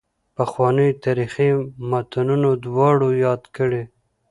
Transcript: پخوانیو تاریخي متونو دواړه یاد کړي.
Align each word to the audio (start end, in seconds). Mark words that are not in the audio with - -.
پخوانیو 0.35 0.99
تاریخي 1.03 1.49
متونو 1.89 2.49
دواړه 2.65 3.07
یاد 3.25 3.41
کړي. 3.55 3.83